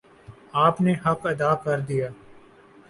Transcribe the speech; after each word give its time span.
آپ 0.61 0.81
نے 0.81 0.93
حق 1.05 1.25
ادا 1.25 1.53
کر 1.63 1.79
دیا 1.79 2.09